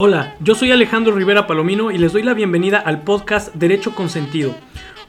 [0.00, 4.08] Hola, yo soy Alejandro Rivera Palomino y les doy la bienvenida al podcast Derecho con
[4.08, 4.54] Sentido,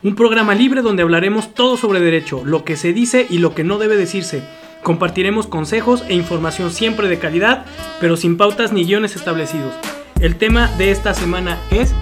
[0.01, 3.63] un programa libre donde hablaremos todo sobre derecho, lo que se dice y lo que
[3.63, 4.41] no debe decirse.
[4.81, 7.67] Compartiremos consejos e información siempre de calidad,
[7.99, 9.75] pero sin pautas ni guiones establecidos.
[10.21, 11.93] El tema de esta semana es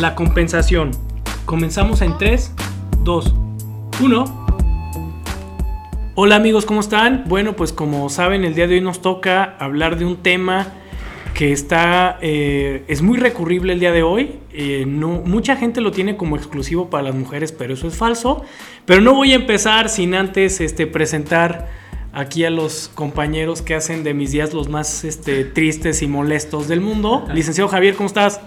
[0.00, 0.92] la compensación.
[1.44, 2.54] Comenzamos en 3,
[3.04, 3.34] 2,
[4.00, 4.46] 1.
[6.14, 7.24] Hola amigos, ¿cómo están?
[7.26, 10.72] Bueno, pues como saben, el día de hoy nos toca hablar de un tema
[11.34, 14.38] que está eh, es muy recurrible el día de hoy.
[14.52, 18.44] Eh, no, mucha gente lo tiene como exclusivo para las mujeres, pero eso es falso.
[18.84, 21.68] Pero no voy a empezar sin antes este, presentar
[22.12, 26.68] aquí a los compañeros que hacen de mis días los más este, tristes y molestos
[26.68, 27.24] del mundo.
[27.32, 28.40] Licenciado Javier, ¿cómo estás?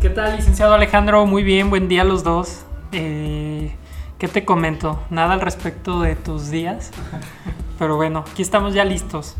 [0.00, 1.26] ¿Qué tal, licenciado Alejandro?
[1.26, 2.64] Muy bien, buen día a los dos.
[2.92, 3.72] Eh,
[4.18, 5.02] ¿Qué te comento?
[5.10, 6.90] Nada al respecto de tus días.
[7.78, 9.36] Pero bueno, aquí estamos ya listos.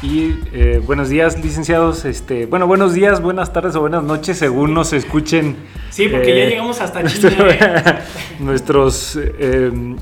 [0.00, 2.04] Y eh, buenos días, licenciados.
[2.04, 5.56] Este, bueno, buenos días, buenas tardes o buenas noches, según nos escuchen.
[5.90, 7.00] Sí, porque ya eh, llegamos hasta.
[7.02, 7.98] ¿eh?
[8.38, 9.18] nuestros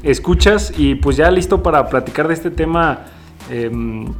[0.03, 3.07] escuchas y pues ya listo para platicar de este tema
[3.51, 4.13] em,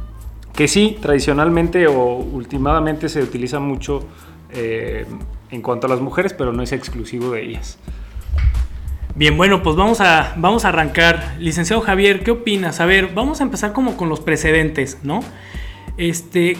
[0.55, 4.03] que sí, tradicionalmente o últimamente se utiliza mucho
[4.49, 7.77] en cuanto a las mujeres, pero no es exclusivo de ellas.
[9.13, 11.35] Bien, bueno, pues vamos a, vamos a arrancar.
[11.39, 12.79] Licenciado Javier, ¿qué opinas?
[12.79, 15.21] A ver, vamos a empezar como con los precedentes, ¿no?
[15.97, 16.57] Este,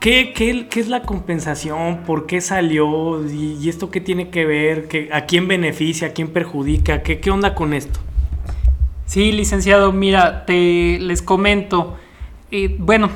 [0.00, 2.04] ¿qué, qué, qué es la compensación?
[2.06, 3.22] ¿Por qué salió?
[3.30, 4.88] ¿Y, esto qué tiene que ver?
[4.88, 6.08] ¿Qué, ¿A quién beneficia?
[6.08, 7.02] ¿A quién perjudica?
[7.02, 8.00] ¿Qué, ¿Qué onda con esto?
[9.04, 11.98] Sí, licenciado, mira, te les comento.
[12.50, 13.10] Eh, bueno,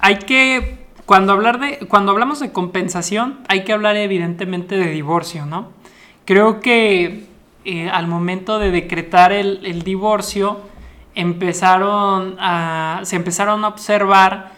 [0.00, 5.46] hay que cuando hablar de cuando hablamos de compensación, hay que hablar evidentemente de divorcio,
[5.46, 5.70] ¿no?
[6.24, 7.26] Creo que
[7.64, 10.60] eh, al momento de decretar el, el divorcio,
[11.14, 14.55] empezaron a, se empezaron a observar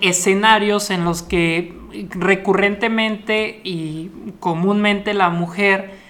[0.00, 1.76] escenarios en los que
[2.10, 4.10] recurrentemente y
[4.40, 6.06] comúnmente la mujer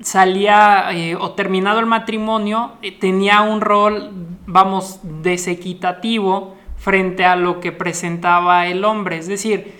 [0.00, 4.10] salía eh, o terminado el matrimonio eh, tenía un rol,
[4.46, 9.18] vamos, desequitativo frente a lo que presentaba el hombre.
[9.18, 9.72] Es decir,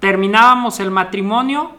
[0.00, 1.72] terminábamos el matrimonio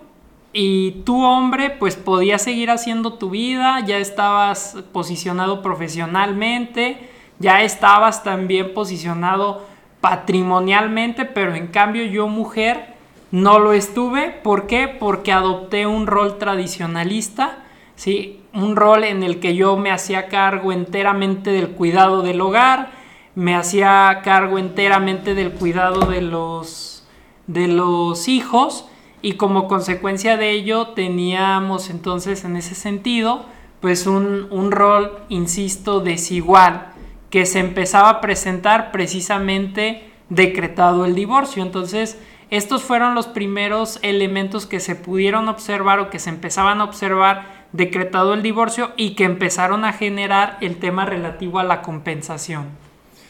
[0.53, 7.09] y tú hombre pues podías seguir haciendo tu vida, ya estabas posicionado profesionalmente,
[7.40, 9.66] ya estabas también posicionado
[10.09, 12.94] patrimonialmente, pero en cambio yo mujer
[13.29, 14.29] no lo estuve.
[14.29, 14.88] ¿Por qué?
[14.88, 17.57] Porque adopté un rol tradicionalista,
[17.97, 18.40] ¿sí?
[18.53, 22.91] un rol en el que yo me hacía cargo enteramente del cuidado del hogar,
[23.35, 27.06] me hacía cargo enteramente del cuidado de los,
[27.47, 28.85] de los hijos
[29.22, 33.44] y como consecuencia de ello teníamos entonces en ese sentido
[33.81, 36.94] pues un, un rol, insisto, desigual
[37.30, 41.64] que se empezaba a presentar precisamente decretado el divorcio.
[41.64, 46.86] Entonces, estos fueron los primeros elementos que se pudieron observar o que se empezaban a
[46.86, 52.68] observar decretado el divorcio y que empezaron a generar el tema relativo a la compensación.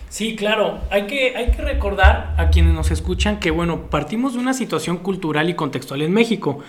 [0.09, 4.39] Sí, claro, hay que, hay que recordar a quienes nos escuchan que, bueno, partimos de
[4.39, 6.59] una situación cultural y contextual en México.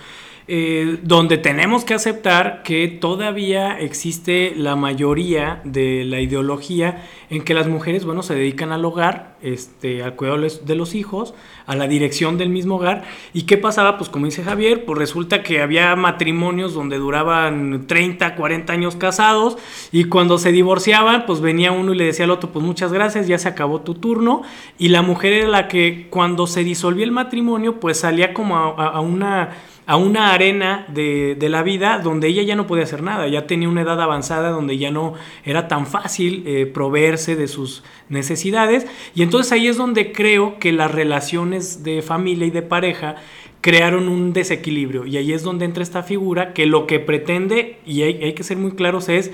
[0.51, 7.53] Eh, donde tenemos que aceptar que todavía existe la mayoría de la ideología en que
[7.53, 11.35] las mujeres, bueno, se dedican al hogar, este, al cuidado de los hijos,
[11.67, 13.03] a la dirección del mismo hogar.
[13.31, 13.99] ¿Y qué pasaba?
[13.99, 19.55] Pues como dice Javier, pues resulta que había matrimonios donde duraban 30, 40 años casados
[19.91, 23.27] y cuando se divorciaban, pues venía uno y le decía al otro, pues muchas gracias,
[23.27, 24.41] ya se acabó tu turno.
[24.79, 28.99] Y la mujer era la que cuando se disolvía el matrimonio, pues salía como a
[28.99, 29.51] una
[29.89, 33.67] a una arena de, la vida donde ella ya no podía hacer nada, ya tenía
[33.67, 38.85] una edad avanzada donde ya no era tan fácil eh, proveerse de sus necesidades.
[39.15, 43.15] Y entonces ahí es donde creo que las relaciones de familia y de pareja
[43.61, 45.07] crearon un desequilibrio.
[45.07, 48.57] Y ahí es donde entra esta figura que lo que pretende, y hay, que ser
[48.57, 49.31] muy claros, es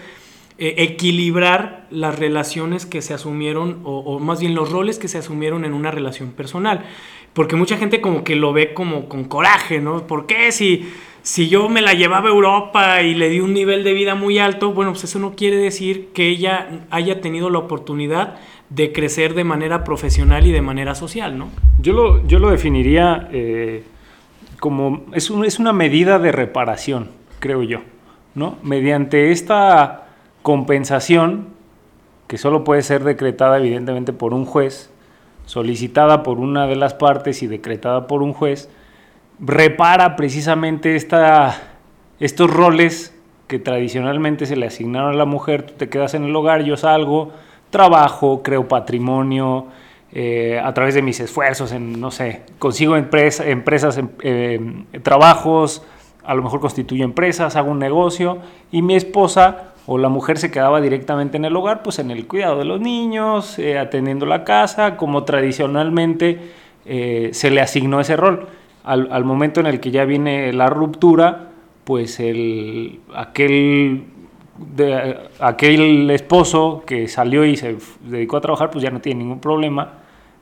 [0.57, 5.65] eh, equilibrar las relaciones que se asumieron o, más bien los roles que se asumieron
[5.65, 6.85] en una relación personal
[7.35, 10.07] porque mucha gente como que lo ve como con coraje, ¿no?
[10.07, 10.89] ¿Por qué si,
[11.21, 14.39] si yo me la llevaba a Europa y le di un nivel de vida muy
[14.39, 18.37] alto, bueno, pues eso no quiere decir que ella haya tenido la oportunidad
[18.69, 21.49] de crecer de manera profesional y de manera social, ¿no?
[21.81, 23.83] Yo lo, yo lo definiría eh,
[24.61, 27.09] como, es, es una medida de reparación,
[27.39, 27.81] creo yo,
[28.33, 28.57] ¿no?
[28.63, 30.07] Mediante esta
[30.41, 31.49] compensación,
[32.27, 34.89] que solo puede ser decretada evidentemente por un juez,
[35.45, 38.69] solicitada por una de las partes y decretada por un juez,
[39.39, 41.61] repara precisamente esta,
[42.19, 43.13] estos roles
[43.47, 46.77] que tradicionalmente se le asignaron a la mujer, tú te quedas en el hogar, yo
[46.77, 47.31] salgo,
[47.69, 49.67] trabajo, creo patrimonio,
[50.11, 55.83] eh, a través de mis esfuerzos en, no sé, consigo empresa, empresas, em, em, trabajos,
[56.23, 58.39] a lo mejor constituyo empresas, hago un negocio
[58.71, 62.27] y mi esposa o la mujer se quedaba directamente en el hogar, pues en el
[62.27, 66.39] cuidado de los niños, eh, atendiendo la casa, como tradicionalmente
[66.85, 68.47] eh, se le asignó ese rol.
[68.83, 71.47] Al, momento en el que ya viene la ruptura,
[71.85, 74.03] pues el, aquel,
[75.39, 79.93] aquel esposo que salió y se dedicó a trabajar, pues ya no tiene ningún problema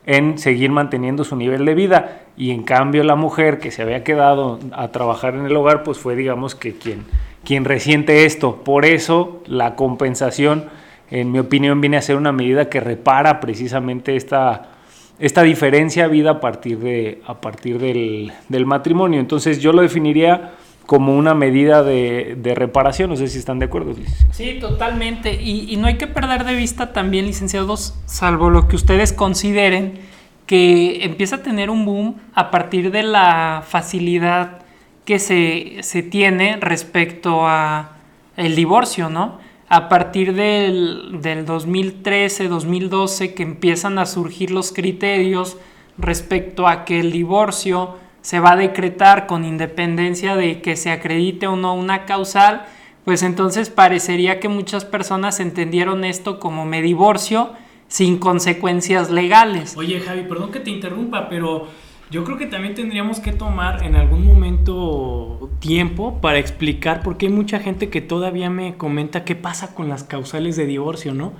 [0.04, 2.20] en seguir manteniendo su nivel de vida.
[2.36, 5.98] Y en cambio la mujer que se había quedado a trabajar en el hogar, pues
[5.98, 7.04] fue digamos que quien,
[7.44, 8.62] quien resiente esto.
[8.64, 10.66] Por eso la compensación,
[11.10, 14.70] en mi opinión, viene a ser una medida que repara precisamente esta,
[15.18, 19.20] esta diferencia vida a partir, de, a partir del, del matrimonio.
[19.20, 20.52] Entonces yo lo definiría
[20.86, 23.10] como una medida de, de, reparación.
[23.10, 23.94] No sé si están de acuerdo.
[24.32, 25.40] Sí, totalmente.
[25.40, 30.00] Y, y, no hay que perder de vista también, licenciados, salvo lo que ustedes consideren,
[30.46, 34.63] que empieza a tener un boom a partir de la facilidad
[35.04, 37.96] que se, se tiene respecto a
[38.36, 39.38] el divorcio, ¿no?
[39.68, 45.56] A partir del, del 2013, 2012, que empiezan a surgir los criterios
[45.98, 51.46] respecto a que el divorcio se va a decretar con independencia de que se acredite
[51.46, 52.64] o no una causal,
[53.04, 57.52] pues entonces parecería que muchas personas entendieron esto como me divorcio
[57.88, 59.76] sin consecuencias legales.
[59.76, 61.68] Oye Javi, perdón que te interrumpa, pero
[62.10, 67.26] yo creo que también tendríamos que tomar en algún momento tiempo para explicar por qué
[67.26, 71.32] hay mucha gente que todavía me comenta qué pasa con las causales de divorcio, ¿no?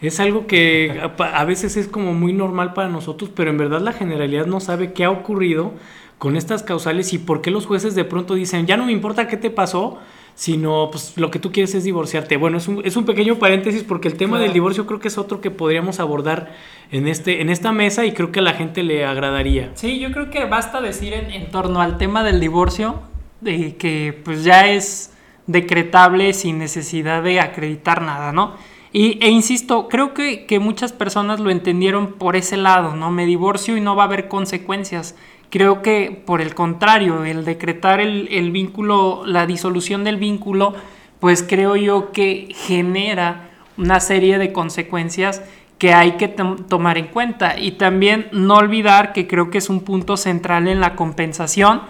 [0.00, 3.92] Es algo que a veces es como muy normal para nosotros, pero en verdad la
[3.92, 5.72] generalidad no sabe qué ha ocurrido
[6.18, 9.28] con estas causales y por qué los jueces de pronto dicen, ya no me importa
[9.28, 9.98] qué te pasó,
[10.38, 12.36] sino pues lo que tú quieres es divorciarte.
[12.36, 15.18] Bueno, es un, es un pequeño paréntesis porque el tema del divorcio creo que es
[15.18, 16.54] otro que podríamos abordar
[16.92, 19.72] en, este, en esta mesa y creo que a la gente le agradaría.
[19.74, 23.00] Sí, yo creo que basta decir en, en torno al tema del divorcio
[23.40, 25.12] de que pues ya es
[25.48, 28.54] decretable sin necesidad de acreditar nada, ¿no?
[28.92, 33.10] Y, e insisto, creo que, que muchas personas lo entendieron por ese lado, ¿no?
[33.10, 35.16] Me divorcio y no va a haber consecuencias.
[35.50, 40.74] Creo que por el contrario, el decretar el, vínculo, la disolución del vínculo,
[41.20, 43.48] pues creo yo que genera
[43.78, 45.42] una serie de consecuencias
[45.78, 47.58] que hay que tomar en cuenta.
[47.58, 51.82] Y también no olvidar que creo que es un punto central en la compensación,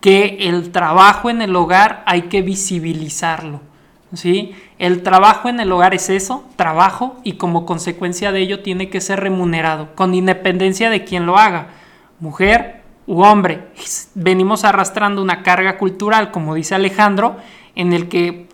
[0.00, 3.60] que el trabajo en el hogar hay que visibilizarlo.
[4.12, 4.54] ¿sí?
[4.78, 9.00] El trabajo en el hogar es eso, trabajo, y como consecuencia de ello tiene que
[9.00, 11.68] ser remunerado, con independencia de quien lo haga.
[12.20, 13.68] Mujer, u hombre.
[14.14, 17.38] Venimos arrastrando una carga cultural, como dice Alejandro,
[17.74, 18.48] en el que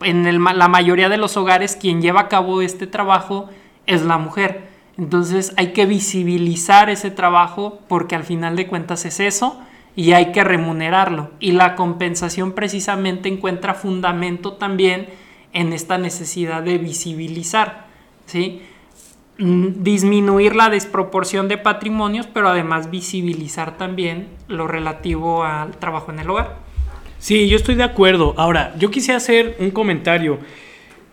[0.00, 3.50] en la mayoría de los hogares quien lleva a cabo este trabajo
[3.86, 4.66] es la mujer.
[4.96, 9.60] Entonces hay que visibilizar ese trabajo porque al final de cuentas es eso
[9.94, 11.30] y hay que remunerarlo.
[11.38, 15.08] Y la compensación precisamente encuentra fundamento también
[15.52, 17.88] en esta necesidad de visibilizar.
[18.24, 18.62] ¿sí?
[19.40, 26.18] Mm, disminuir la desproporción de patrimonios, pero además visibilizar también lo relativo al trabajo en
[26.18, 26.56] el hogar.
[27.20, 28.34] Sí, yo estoy de acuerdo.
[28.36, 30.40] Ahora, yo quisiera hacer un comentario.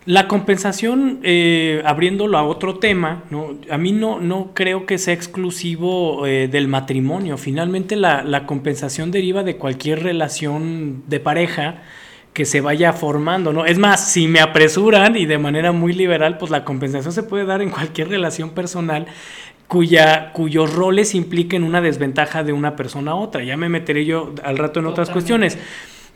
[0.06, 3.58] La compensación, eh, abriéndolo a otro tema, ¿no?
[3.70, 7.38] a mí no, no creo que sea exclusivo eh, del matrimonio.
[7.38, 11.82] Finalmente la, la compensación deriva de cualquier relación de pareja
[12.36, 13.64] que se vaya formando, ¿no?
[13.64, 17.46] Es más, si me apresuran y de manera muy liberal, pues la compensación se puede
[17.46, 19.06] dar en cualquier relación personal
[19.68, 23.42] cuya, cuyos roles impliquen una desventaja de una persona a otra.
[23.42, 25.56] Ya me meteré yo al rato en otras cuestiones.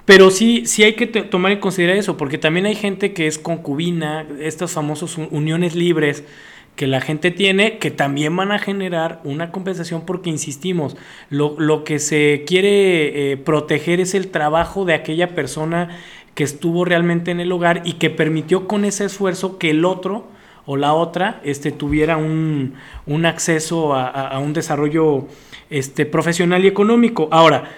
[0.05, 3.39] Pero sí, sí hay que tomar en consideración eso, porque también hay gente que es
[3.39, 6.23] concubina, estas famosas uniones libres,
[6.81, 10.97] que la gente tiene que también van a generar una compensación porque, insistimos,
[11.29, 15.91] lo, que se quiere eh, proteger es el trabajo de aquella persona
[16.35, 20.29] que estuvo realmente en el hogar y que permitió con ese esfuerzo que el otro
[20.65, 22.73] o la otra este, tuviera un,
[23.27, 25.29] acceso a, un desarrollo
[25.69, 27.29] este, profesional y económico.
[27.31, 27.73] Ahora,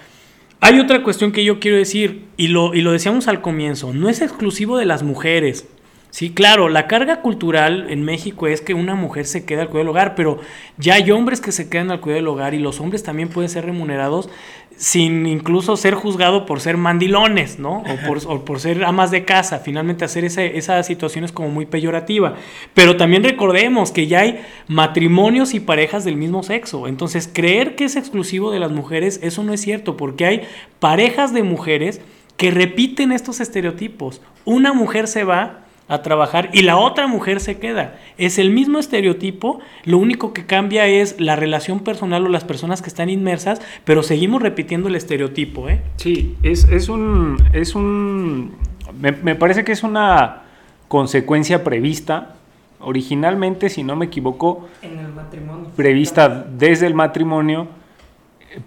[0.61, 4.09] hay otra cuestión que yo quiero decir, y lo, y lo decíamos al comienzo, no
[4.09, 5.66] es exclusivo de las mujeres.
[6.12, 9.85] Sí, claro, la carga cultural en México es que una mujer se queda al cuidado
[9.85, 10.40] del hogar, pero
[10.76, 13.49] ya hay hombres que se quedan al cuidado del hogar y los hombres también pueden
[13.49, 14.28] ser remunerados
[14.76, 17.83] sin incluso ser juzgado por ser mandilones, ¿no?
[18.26, 19.61] O por, ser amas de casa.
[19.61, 22.35] Finalmente hacer esa situación es como muy peyorativa.
[22.75, 26.88] Pero también recordemos que ya hay matrimonios y parejas del mismo sexo.
[26.88, 30.42] Entonces, creer que es exclusivo de las mujeres, eso no es cierto, porque hay
[30.78, 32.02] parejas de mujeres
[32.37, 34.21] que repiten estos estereotipos.
[34.45, 37.96] Una mujer se va a trabajar y la otra mujer se queda.
[38.16, 42.80] Es el mismo estereotipo, lo único que cambia es la relación personal o las personas
[42.80, 45.68] que están inmersas, pero seguimos repitiendo el estereotipo.
[45.68, 45.82] ¿eh?
[45.96, 47.37] Sí, es, es un...
[47.52, 48.52] Es un
[48.99, 50.44] me, me parece que es una
[50.88, 52.37] consecuencia prevista
[52.80, 55.68] originalmente, si no me equivoco, En el matrimonio.
[55.76, 57.68] prevista desde el matrimonio,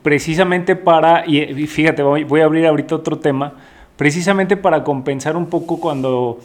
[0.03, 3.53] precisamente para, y y fíjate, voy, voy a abrir ahorita otro tema,
[3.97, 6.39] precisamente para compensar un poco cuando,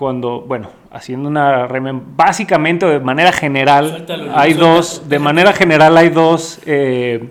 [0.00, 1.68] cuando bueno, haciendo una,
[2.16, 4.76] básicamente o de manera general, Suéltalo, hay suéltalo.
[4.76, 7.28] dos, de manera general hay dos eh,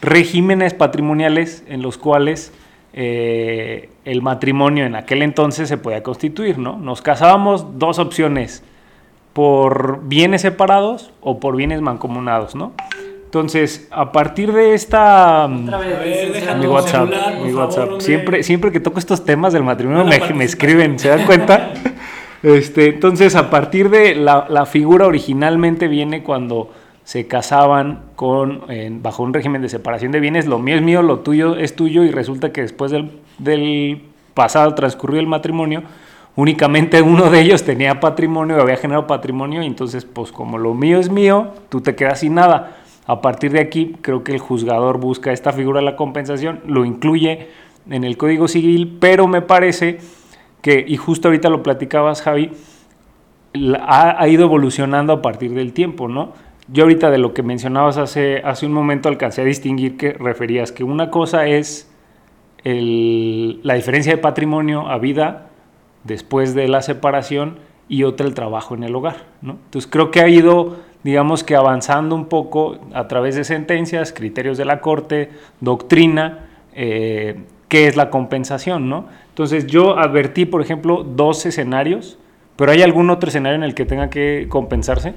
[0.00, 2.50] regímenes patrimoniales en los cuales
[2.94, 6.78] eh, el matrimonio en aquel entonces se podía constituir, ¿no?
[6.78, 8.64] Nos casábamos dos opciones,
[9.34, 12.72] por bienes separados o por bienes mancomunados, ¿no?
[13.32, 15.48] Entonces, a partir de esta...
[15.48, 17.88] mm, Otra vez, ver, deja Mi WhatsApp, celular, por mi favor, WhatsApp.
[17.88, 18.00] hombre.
[18.04, 21.70] Siempre, siempre que toco estos temas del matrimonio me, escriben, ¿se dan cuenta?
[22.42, 26.72] Este, entonces, a partir de la, la figura originalmente viene cuando
[27.04, 28.64] se casaban con,
[29.00, 32.04] bajo un régimen de separación de bienes, lo mío es mío, lo tuyo es tuyo,
[32.04, 34.02] y resulta que después del, del
[34.34, 35.84] pasado transcurrido el matrimonio,
[36.36, 40.98] únicamente uno de ellos tenía patrimonio, había generado patrimonio, y entonces, pues como lo mío
[40.98, 42.76] es mío, tú te quedas sin nada.
[43.06, 46.84] A partir de aquí, creo que el juzgador busca esta figura de la compensación, lo
[46.84, 47.48] incluye
[47.90, 49.98] en el Código Civil, pero me parece
[50.60, 52.52] que, y justo ahorita lo platicabas, Javi,
[53.80, 56.32] ha, ido evolucionando a partir del tiempo, ¿no?
[56.68, 60.72] Yo ahorita de lo que mencionabas hace, hace un momento alcancé a distinguir que referías
[60.72, 61.90] que una cosa es
[62.64, 65.48] la diferencia de patrimonio a vida
[66.04, 69.58] después de la separación y otra el trabajo en el hogar, ¿no?
[69.64, 74.58] Entonces creo que ha ido, digamos que avanzando un poco a través de sentencias, criterios
[74.58, 75.30] de la Corte,
[75.60, 79.06] doctrina, eh, qué es la compensación, ¿no?
[79.30, 82.18] Entonces yo advertí, por ejemplo, dos escenarios,
[82.56, 85.14] pero ¿hay algún otro escenario en el que tenga que compensarse?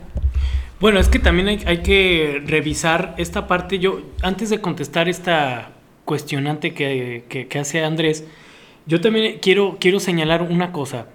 [0.79, 3.79] Bueno, es que también hay, hay que revisar esta parte.
[3.79, 5.69] Yo, antes de contestar esta
[6.05, 8.25] cuestionante que, que- que hace Andrés,
[8.85, 11.07] yo también quiero, quiero señalar una cosa.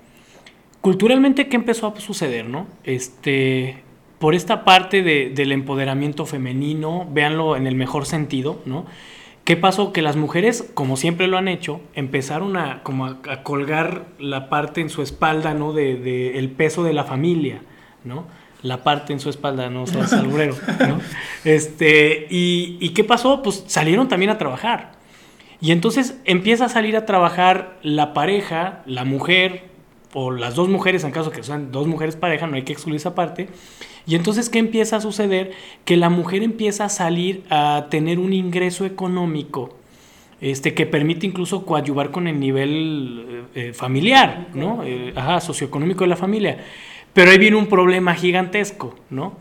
[0.80, 2.66] Culturalmente, ¿qué empezó a suceder, no?
[2.84, 3.82] Este,
[4.20, 8.86] por esta parte de- del empoderamiento femenino, véanlo en el mejor sentido, ¿no?
[9.44, 9.92] ¿Qué pasó?
[9.92, 14.48] Que las mujeres, como siempre lo han hecho, empezaron a, como a, a colgar la
[14.48, 15.72] parte en su espalda, ¿no?
[15.72, 17.62] De, de el peso de la familia,
[18.04, 18.26] ¿no?
[18.62, 20.54] La parte en su espalda, no seas alburero,
[20.86, 21.00] ¿no?
[21.44, 23.42] Este, y, ¿y qué pasó?
[23.42, 24.92] Pues salieron también a trabajar.
[25.62, 29.64] Y entonces empieza a salir a trabajar la pareja, la mujer,
[30.12, 32.96] o las dos mujeres, en caso que sean dos mujeres pareja, no hay que excluir
[32.96, 33.48] esa parte.
[34.06, 35.52] Y entonces, ¿qué empieza a suceder?
[35.84, 39.76] Que la mujer empieza a salir a tener un ingreso económico
[40.40, 44.82] este, que permite incluso coadyuvar con el nivel eh, eh, familiar, ¿no?
[44.84, 46.64] Eh, ajá, socioeconómico de la familia.
[47.12, 49.36] Pero ahí viene un problema gigantesco, ¿no?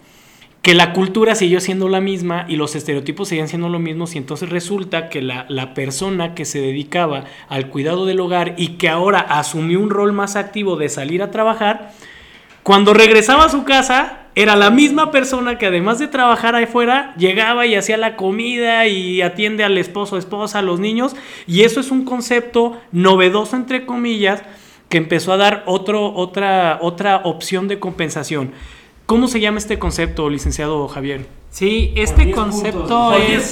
[0.61, 4.17] Que la cultura siguió siendo la misma y los estereotipos seguían siendo lo mismo y
[4.17, 8.89] entonces resulta que la, la persona que se dedicaba al cuidado del hogar y que
[8.89, 11.93] ahora asumió un rol más activo de salir a trabajar,
[12.63, 17.13] cuando regresaba a su casa, era la misma persona que además de trabajar ahí fuera,
[17.17, 21.15] llegaba y hacía la comida y atiende al esposo, esposa, a los niños.
[21.47, 24.43] Y eso es un concepto novedoso, entre comillas,
[24.87, 28.51] que empezó a dar otro, otra, otra opción de compensación.
[29.05, 31.25] ¿Cómo se llama este concepto, licenciado Javier?
[31.49, 33.51] Sí, este concepto es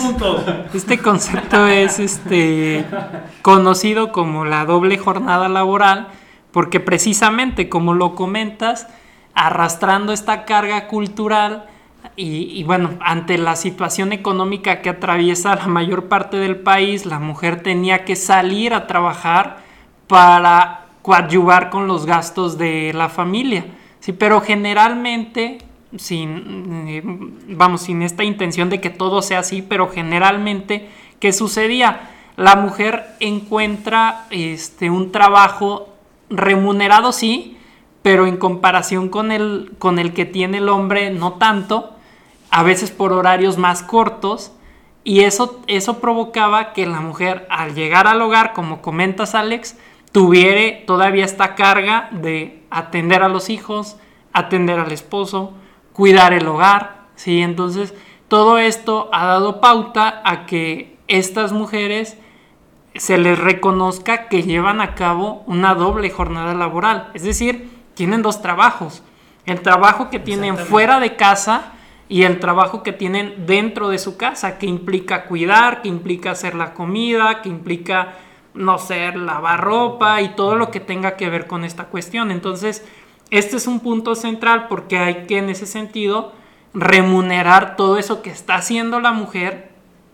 [0.75, 2.85] este concepto es este
[3.41, 6.09] conocido como la doble jornada laboral
[6.51, 8.87] porque precisamente como lo comentas
[9.37, 11.67] arrastrando esta carga cultural
[12.15, 17.61] y, bueno ante la situación económica que atraviesa la mayor parte del país la mujer
[17.61, 19.57] tenía que salir a trabajar
[20.07, 23.65] para coadyuvar con los gastos de la familia
[23.99, 25.59] sí pero generalmente
[25.95, 27.01] sin, eh,
[27.55, 30.89] vamos, sin esta intención de que todo sea así, pero generalmente,
[31.19, 32.11] ¿qué sucedía?
[32.35, 35.89] La mujer encuentra este, un trabajo
[36.29, 37.56] remunerado, sí,
[38.07, 41.91] pero en comparación con el, con el que tiene el hombre, no tanto,
[42.49, 44.53] a veces por horarios más cortos,
[45.03, 49.75] y eso, eso provocaba que la mujer, al llegar al hogar, como comentas Alex,
[50.13, 53.97] tuviera todavía esta carga de atender a los hijos,
[54.31, 55.51] atender al esposo,
[55.91, 57.41] cuidar el hogar, ¿sí?
[57.41, 57.93] Entonces,
[58.29, 62.17] todo esto ha dado pauta a que estas mujeres
[62.95, 68.41] se les reconozca que llevan a cabo una doble jornada laboral, es decir, tienen dos
[68.41, 69.03] trabajos,
[69.45, 71.73] el trabajo que tienen fuera de casa
[72.07, 76.55] y el trabajo que tienen dentro de su casa, que implica cuidar, que implica hacer
[76.55, 78.13] la comida, que implica
[78.57, 82.31] no sé, lavar ropa y todo lo que tenga que ver con esta cuestión.
[82.31, 82.83] Entonces,
[83.29, 86.33] este es un punto central porque hay que en ese sentido
[86.73, 89.71] remunerar todo eso que está haciendo la mujer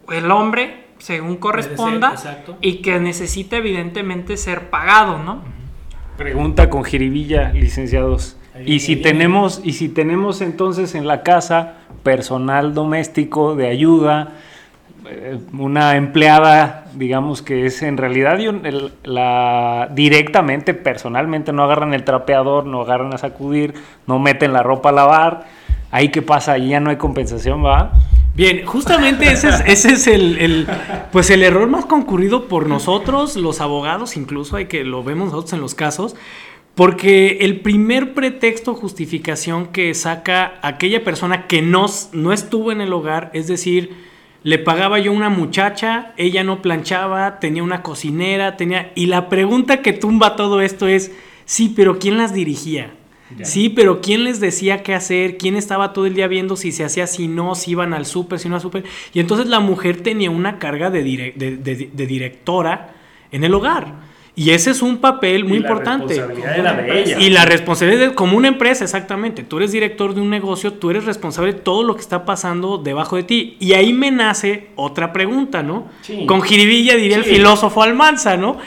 [0.07, 2.15] o el hombre según corresponda
[2.61, 5.41] y que necesita evidentemente ser pagado, ¿no?
[6.17, 8.37] Pregunta con jiribilla, licenciados.
[8.65, 14.33] y si tenemos y si tenemos entonces en la casa personal doméstico de ayuda,
[15.09, 18.37] eh, una empleada, digamos que es en realidad
[19.03, 23.73] la directamente, personalmente no agarran el trapeador, no agarran a sacudir,
[24.07, 25.45] no meten la ropa a lavar.
[25.91, 27.91] Ahí qué pasa, ahí ya no hay compensación, ¿va?
[28.35, 30.67] Bien, justamente ese es, el,
[31.11, 35.53] pues el error más concurrido por nosotros, los abogados, incluso hay que lo vemos nosotros
[35.53, 36.15] en los casos,
[36.73, 42.91] porque el primer pretexto justificación que saca aquella persona que no, no estuvo en el
[42.91, 43.95] hogar, es decir,
[44.41, 48.91] le pagaba yo una muchacha, ella no planchaba, tenía una cocinera, tenía...
[48.95, 51.11] Y la pregunta que tumba todo esto es,
[51.45, 52.91] sí, pero ¿quién las dirigía?
[53.43, 55.37] Sí, pero ¿quién les decía qué hacer?
[55.37, 58.39] ¿Quién estaba todo el día viendo si se hacía, si no, si iban al súper,
[58.39, 58.83] si no al súper?
[59.13, 62.93] Y entonces la mujer tenía una carga de, de, directora
[63.31, 64.13] en el hogar.
[64.35, 66.19] Y ese es un papel muy importante.
[67.19, 69.43] Y la responsabilidad como una empresa, exactamente.
[69.43, 72.79] Tú eres director de un negocio, tú eres responsable de todo lo que está pasando
[72.79, 73.57] debajo de ti.
[73.59, 75.87] Y ahí me nace otra pregunta, ¿no?
[76.25, 78.57] Con jiribilla diría el filósofo Almanza, ¿no?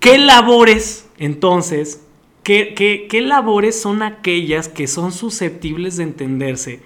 [0.00, 2.02] ¿Qué labores entonces
[2.42, 6.82] ¿Qué, labores son aquellas que son susceptibles de entenderse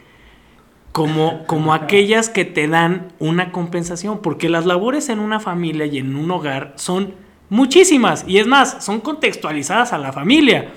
[0.93, 4.21] como, como aquellas que te dan una compensación?
[4.21, 7.15] Porque las labores en una familia y en un hogar son
[7.49, 10.73] muchísimas y es más, son contextualizadas a la familia.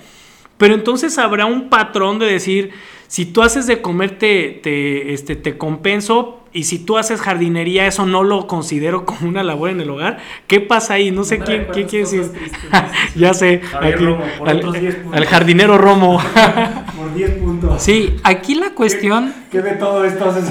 [0.56, 2.72] Pero entonces habrá un patrón de decir,
[3.10, 8.06] si tú haces de comer te, este, te compenso, y si tú haces jardinería, eso
[8.06, 10.18] no lo considero como una labor en el hogar.
[10.46, 11.10] ¿Qué pasa ahí?
[11.10, 12.30] No sé quién, quién quiere decir.
[13.16, 13.62] ya sé.
[13.80, 16.20] al, jardinero Romo.
[16.96, 17.82] por 10 puntos.
[17.82, 19.34] Sí, aquí la cuestión.
[19.50, 20.48] ¿Qué, de todo esto haces?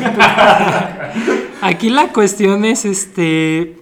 [1.61, 3.77] aquí la cuestión es este.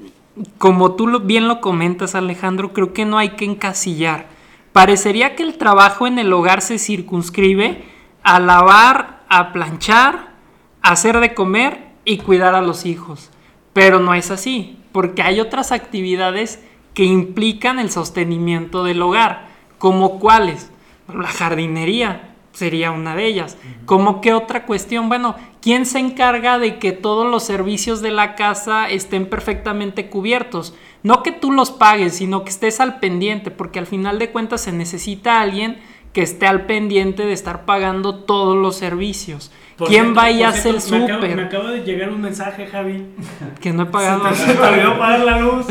[0.60, 4.28] Como tú bien lo comentas, Alejandro, creo que no hay que encasillar.
[4.72, 7.97] Parecería que el trabajo en el hogar se circunscribe
[8.28, 10.34] a lavar, a planchar,
[10.82, 13.32] a hacer de comer y cuidar a los hijos.
[13.72, 16.62] Pero no es así, porque hay otras actividades
[16.94, 20.70] que implican el sostenimiento del hogar, como cuáles.
[21.08, 23.58] La jardinería sería una de ellas.
[23.86, 25.08] ¿Cómo qué otra cuestión?
[25.08, 30.74] Bueno, ¿quién se encarga de que todos los servicios de la casa estén perfectamente cubiertos?
[31.02, 34.60] No que tú los pagues, sino que estés al pendiente, porque al final de cuentas
[34.60, 35.80] se necesita alguien
[36.18, 39.52] que esté al pendiente de estar pagando todos los servicios.
[39.86, 41.36] ¿Quién va a hacer el súper?
[41.36, 43.06] Me, acaba de llegar un mensaje, Javi.
[43.62, 44.34] Que no he pagado.
[44.34, 45.68] Se te, olvidó pagar la luz.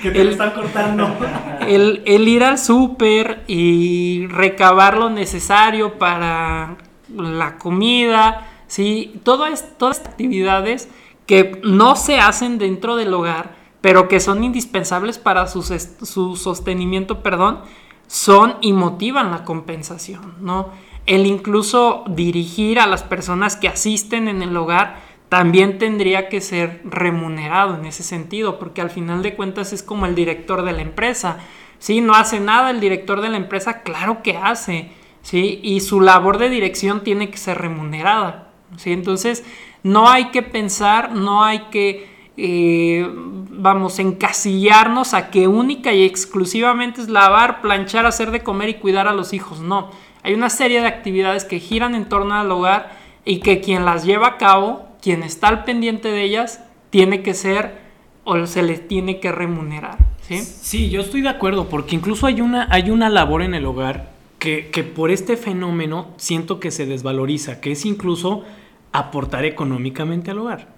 [0.00, 1.12] Que te lo están cortando.
[1.66, 6.76] El, el ir al súper y recabar lo necesario para
[7.08, 9.20] la comida, ¿sí?
[9.24, 10.88] Todo es, todas estas actividades
[11.26, 17.20] que no se hacen dentro del hogar, pero que son indispensables para su, su sostenimiento,
[17.24, 17.62] perdón,
[18.06, 20.70] son y motivan la compensación, ¿no?
[21.06, 26.82] El incluso dirigir a las personas que asisten en el hogar también tendría que ser
[26.84, 30.82] remunerado en ese sentido, porque al final de cuentas es como el director de la
[30.82, 31.38] empresa.
[31.78, 32.00] ¿sí?
[32.00, 35.58] No hace nada el director de la empresa, claro que hace, ¿sí?
[35.62, 38.92] Y su labor de dirección tiene que ser remunerada, ¿sí?
[38.92, 39.42] Entonces,
[39.82, 47.00] no hay que pensar, no hay que, eh, vamos, encasillarnos a que única y exclusivamente
[47.00, 49.90] es lavar, planchar, hacer de comer y cuidar a los hijos, no.
[50.22, 54.04] Hay una serie de actividades que giran en torno al hogar y que quien las
[54.04, 57.80] lleva a cabo, quien está al pendiente de ellas, tiene que ser
[58.24, 59.98] o se les tiene que remunerar.
[60.22, 60.38] ¿sí?
[60.38, 64.12] sí, yo estoy de acuerdo, porque incluso hay una, hay una labor en el hogar
[64.42, 68.42] que, por este fenómeno siento que se desvaloriza, que es incluso
[68.90, 70.68] aportar económicamente al hogar.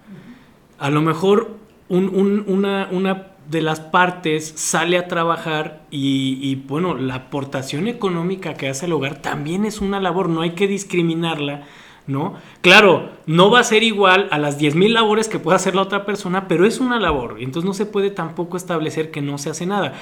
[0.85, 1.57] A lo mejor
[1.89, 8.93] una, de las partes sale a trabajar y, bueno, la aportación económica que hace el
[8.93, 11.63] hogar también es una labor, no hay que discriminarla,
[12.07, 12.35] ¿no?
[12.61, 16.05] Claro, no va a ser igual a las 10.000 labores que pueda hacer la otra
[16.05, 19.65] persona, pero es una labor, entonces no se puede tampoco establecer que no se hace
[19.65, 19.95] nada.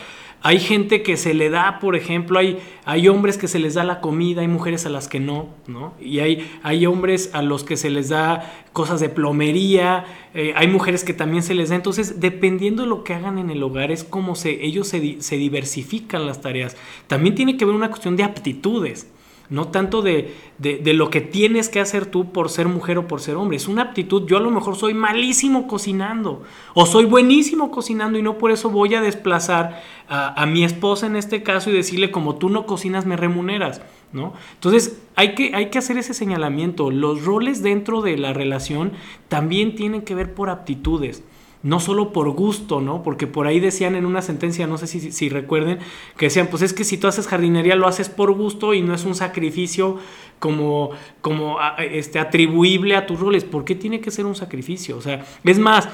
[0.45, 3.85] Hay gente que se le da, por ejemplo, hay, hay hombres que se les da
[3.85, 5.95] la comida, hay mujeres a las que no, ¿no?
[6.01, 10.67] Y hay, hay hombres a los que se les da cosas de plomería, eh, hay
[10.67, 11.77] mujeres que también se les da.
[11.77, 15.37] Entonces, dependiendo de lo que hagan en el hogar, es como se, ellos se, se
[15.37, 16.77] diversifican las tareas.
[17.07, 19.07] También tiene que ver una cuestión de aptitudes.
[19.53, 23.21] No tanto de, de, lo que tienes que hacer tú por ser mujer o por
[23.21, 23.59] ser hombre.
[23.59, 24.27] Es una aptitud.
[24.27, 28.71] Yo a lo mejor soy malísimo cocinando o soy buenísimo cocinando y no por eso
[28.71, 32.65] voy a desplazar a, a mi esposa en este caso y decirle como tú no
[32.65, 33.83] cocinas me remuneras.
[34.13, 34.33] ¿No?
[34.55, 36.91] Entonces hay que, hay que hacer ese señalamiento.
[36.91, 38.93] Los roles dentro de la relación
[39.29, 41.23] también tienen que ver por aptitudes
[41.63, 43.03] no solo por gusto, ¿no?
[43.03, 45.79] Porque por ahí decían en una sentencia, no sé si, si, recuerden,
[46.17, 48.95] que decían, pues es que si tú haces jardinería lo haces por gusto y no
[48.95, 49.99] es un sacrificio
[50.39, 53.45] como, como este, atribuible a tus roles.
[53.45, 54.97] ¿Por qué tiene que ser un sacrificio?
[54.97, 55.89] O sea, es más,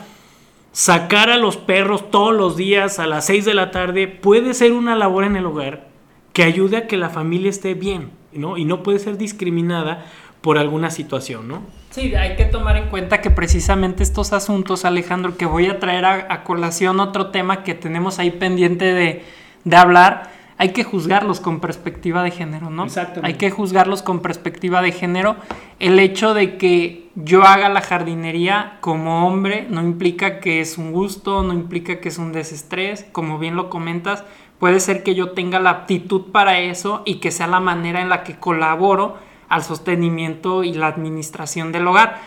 [0.73, 4.73] sacar a los perros todos los días a las 6 de la tarde puede ser
[4.73, 5.89] una labor en el hogar
[6.33, 8.57] que ayude a que la familia esté bien, ¿no?
[8.57, 10.07] Y no puede ser discriminada
[10.41, 11.63] por alguna situación, ¿no?
[11.99, 16.05] Sí, hay que tomar en cuenta que precisamente estos asuntos, Alejandro, que voy a traer
[16.05, 19.25] a, colación otro tema que tenemos ahí pendiente de,
[19.65, 22.85] de, hablar, hay que juzgarlos con perspectiva de género, ¿no?
[22.85, 23.27] Exactamente.
[23.27, 25.35] Hay que juzgarlos con perspectiva de género.
[25.81, 30.93] El hecho de que yo haga la jardinería como hombre no implica que es un
[30.93, 34.23] gusto, no implica que es un desestrés, como bien lo comentas,
[34.61, 38.09] puede ser que yo tenga la aptitud para eso y que sea la manera en
[38.09, 42.21] la que colaboro al sostenimiento y la administración del hogar.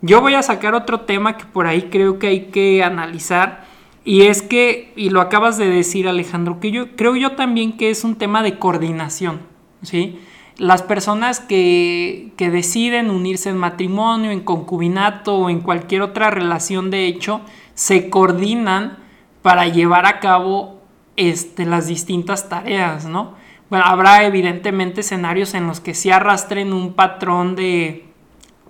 [0.00, 3.64] Yo voy a sacar otro tema que por ahí creo que hay que analizar
[4.04, 7.90] y es que, y lo acabas de decir Alejandro, que yo creo yo también que
[7.90, 9.40] es un tema de coordinación,
[9.82, 10.20] ¿sí?
[10.58, 16.90] Las personas que, que deciden unirse en matrimonio, en concubinato o en cualquier otra relación
[16.90, 17.40] de hecho,
[17.74, 18.98] se coordinan
[19.42, 20.80] para llevar a cabo
[21.16, 23.34] este, las distintas tareas, ¿no?
[23.74, 28.06] Bueno, habrá evidentemente escenarios en los que sí arrastren un patrón de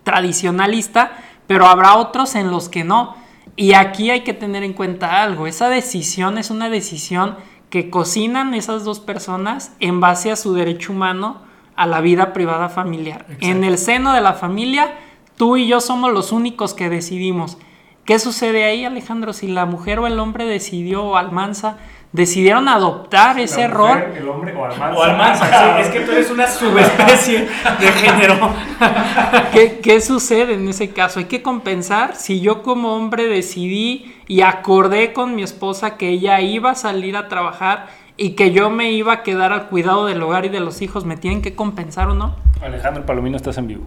[0.02, 1.12] tradicionalista,
[1.46, 3.14] pero habrá otros en los que no.
[3.54, 7.36] Y aquí hay que tener en cuenta algo, esa decisión es una decisión
[7.68, 11.42] que cocinan esas dos personas en base a su derecho humano
[11.76, 13.26] a la vida privada familiar.
[13.40, 14.96] En el seno de la familia,
[15.36, 17.58] tú y yo somos los únicos que decidimos.
[18.06, 19.34] ¿Qué sucede ahí, Alejandro?
[19.34, 21.76] Si la mujer o el hombre decidió Almanza
[22.14, 23.98] decidieron adoptar ese rol.
[24.16, 24.96] El hombre o Almanza.
[24.96, 27.40] O Almanza, es que tú eres una subespecie
[27.80, 28.54] de género.
[29.52, 31.18] ¿Qué, ¿Qué, sucede en ese caso?
[31.18, 32.14] Hay que compensar.
[32.14, 37.16] Si yo como hombre decidí y acordé con mi esposa que ella iba a salir
[37.16, 40.60] a trabajar y que yo me iba a quedar al cuidado del hogar y de
[40.60, 42.36] los hijos, ¿me tienen que compensar o no?
[42.62, 43.86] Alejandro Palomino, estás en vivo.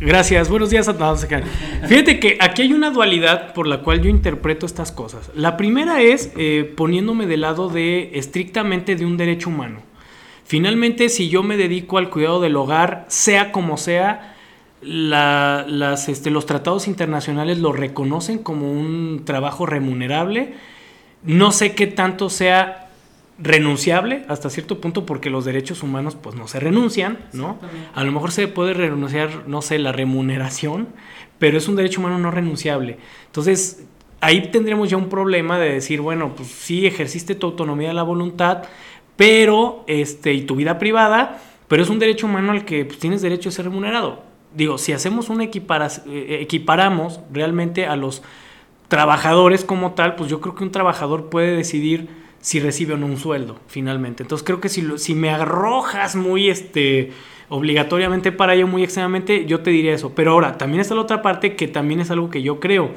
[0.00, 1.26] Gracias, buenos días a todos.
[1.86, 5.30] Fíjate que aquí hay una dualidad por la cual yo interpreto estas cosas.
[5.34, 9.82] La primera es eh, poniéndome del lado de estrictamente de un derecho humano.
[10.44, 14.36] Finalmente, si yo me dedico al cuidado del hogar, sea como sea,
[14.82, 20.54] este, los tratados internacionales lo reconocen como un trabajo remunerable.
[21.22, 22.89] No sé qué tanto sea
[23.42, 27.58] renunciable hasta cierto punto porque los derechos humanos pues no se renuncian, ¿no?
[27.94, 30.88] A lo mejor se puede renunciar, no sé, la remuneración,
[31.38, 32.98] pero es un derecho humano no renunciable.
[33.26, 33.86] Entonces,
[34.20, 38.02] ahí tendremos ya un problema de decir, bueno, pues sí ejerciste tu autonomía de la
[38.02, 38.64] voluntad,
[39.16, 43.22] pero este y tu vida privada, pero es un derecho humano al que pues, tienes
[43.22, 44.22] derecho a ser remunerado.
[44.54, 48.22] Digo, si hacemos un equiparas, eh, equiparamos realmente a los
[48.88, 53.06] trabajadores como tal, pues yo creo que un trabajador puede decidir si recibe o no
[53.06, 54.22] un sueldo, finalmente.
[54.22, 57.12] Entonces creo que si, si me arrojas muy este,
[57.48, 60.14] obligatoriamente para ello, muy extremadamente, yo te diría eso.
[60.14, 62.92] Pero ahora, también está la otra parte que también es algo que yo creo.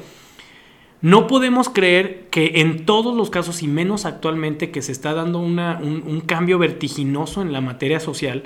[1.02, 5.38] No podemos creer que en todos los casos, y menos actualmente que se está dando
[5.38, 8.44] una, un, cambio vertiginoso en la materia social,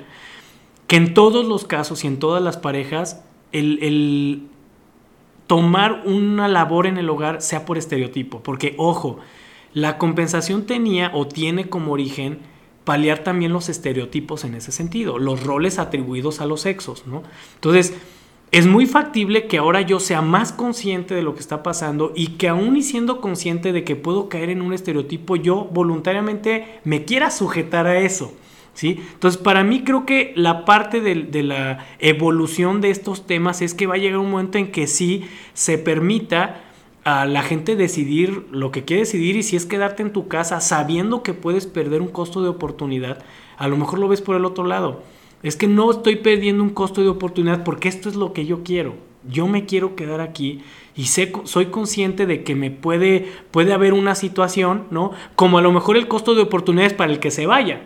[0.87, 4.41] que en todos los casos y en todas las parejas, el, el
[5.47, 8.43] tomar una labor en el hogar sea por estereotipo.
[8.43, 9.19] Porque, ojo,
[9.73, 12.39] la compensación tenía o tiene como origen
[12.83, 17.21] paliar también los estereotipos en ese sentido, los roles atribuidos a los sexos, ¿no?
[17.55, 17.93] Entonces,
[18.51, 22.29] es muy factible que ahora yo sea más consciente de lo que está pasando y
[22.29, 27.05] que aún y siendo consciente de que puedo caer en un estereotipo, yo voluntariamente me
[27.05, 28.33] quiera sujetar a eso.
[28.73, 29.01] ¿Sí?
[29.13, 33.73] Entonces, para mí creo que la parte de, de, la evolución de estos temas es
[33.73, 36.61] que va a llegar un momento en que sí se permita
[37.03, 40.59] a la gente decidir lo que quiere decidir y si es quedarte en tu casa
[40.61, 43.23] sabiendo que puedes perder un costo de oportunidad,
[43.57, 45.01] a lo mejor lo ves por el otro lado.
[45.41, 48.63] Es que no estoy perdiendo un costo de oportunidad porque esto es lo que yo
[48.63, 48.95] quiero.
[49.29, 50.61] Yo me quiero quedar aquí
[50.95, 55.11] y sé, soy consciente de que me puede, puede haber una situación, ¿no?
[55.35, 57.81] Como a lo mejor el costo de oportunidad es para el que se vaya.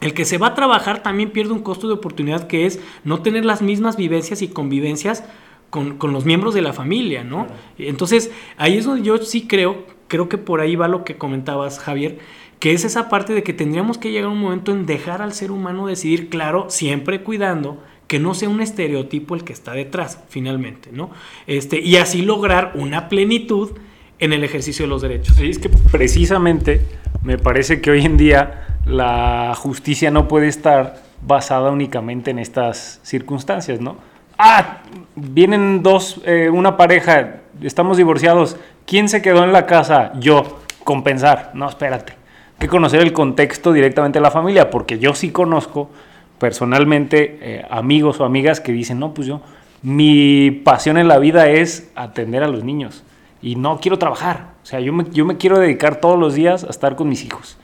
[0.00, 3.22] El que se va a trabajar también pierde un costo de oportunidad que es no
[3.22, 5.24] tener las mismas vivencias y convivencias
[5.70, 7.46] con, los miembros de la familia, ¿no?
[7.78, 11.78] Entonces, ahí es donde yo sí creo, creo que por ahí va lo que comentabas,
[11.78, 12.18] Javier,
[12.60, 15.32] que es esa parte de que tendríamos que llegar a un momento en dejar al
[15.32, 20.22] ser humano decidir, claro, siempre cuidando que no sea un estereotipo el que está detrás,
[20.28, 21.10] finalmente, ¿no?
[21.46, 23.72] Este, y así lograr una plenitud
[24.18, 25.36] en el ejercicio de los derechos.
[25.36, 26.80] Sí, es que precisamente
[27.22, 33.00] me parece que hoy en día la justicia no puede estar basada únicamente en estas
[33.02, 33.96] circunstancias, ¿no?
[34.38, 34.78] Ah,
[35.14, 40.12] vienen dos, eh, una pareja, estamos divorciados, ¿quién se quedó en la casa?
[40.20, 41.52] Yo, compensar.
[41.54, 42.12] No, espérate.
[42.12, 45.90] Hay que conocer el contexto directamente de la familia, porque yo sí conozco
[46.38, 49.40] personalmente eh, amigos o amigas que dicen, no, pues yo,
[49.82, 53.04] mi pasión en la vida es atender a los niños
[53.40, 54.48] y no quiero trabajar.
[54.62, 57.24] O sea, yo me, yo me quiero dedicar todos los días a estar con mis
[57.24, 57.56] hijos,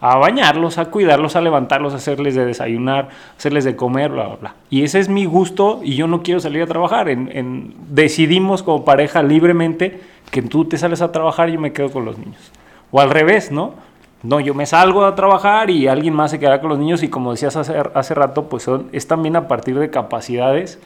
[0.00, 4.36] a bañarlos, a cuidarlos, a levantarlos, a hacerles de desayunar, hacerles de comer, bla, bla,
[4.36, 4.54] bla.
[4.70, 7.08] Y ese es mi gusto y yo no quiero salir a trabajar.
[7.08, 11.90] En, decidimos como pareja libremente que tú te sales a trabajar y yo me quedo
[11.90, 12.52] con los niños.
[12.90, 13.74] O al revés, ¿no?
[14.22, 17.08] No, yo me salgo a trabajar y alguien más se quedará con los niños y
[17.08, 20.80] como decías hace, hace rato, pues son, es también a partir de capacidades,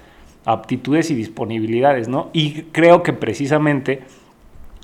[0.44, 2.28] aptitudes y disponibilidades, ¿no?
[2.32, 4.02] Y creo que precisamente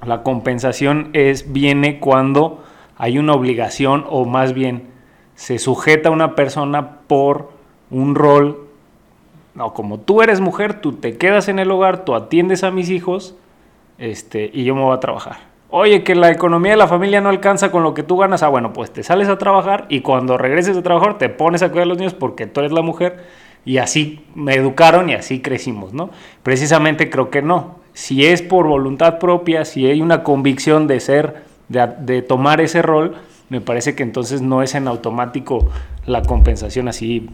[0.06, 2.62] la compensación es, viene cuando
[2.98, 4.88] hay una obligación o más bien
[5.34, 7.50] se sujeta a una persona por
[7.90, 8.66] un rol.
[9.54, 12.90] No, como tú eres mujer, tú te quedas en el hogar, tú atiendes a mis
[12.90, 13.36] hijos
[13.98, 15.38] este, y yo me voy a trabajar.
[15.70, 18.42] Oye, que la economía de la familia no alcanza con lo que tú ganas.
[18.42, 21.70] Ah, bueno, pues te sales a trabajar y cuando regreses de trabajar te pones a
[21.70, 23.24] cuidar a los niños porque tú eres la mujer
[23.64, 26.10] y así me educaron y así crecimos, ¿no?
[26.42, 31.42] Precisamente creo que no si es por voluntad propia, si hay una convicción de ser,
[31.68, 33.16] de, tomar ese rol,
[33.48, 35.70] me parece que entonces no es en automático
[36.06, 37.28] la compensación así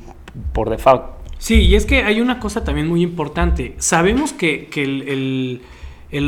[0.53, 1.05] por default.
[1.39, 3.75] Sí, y es que hay una cosa también muy importante.
[3.79, 5.63] Sabemos que, el, el,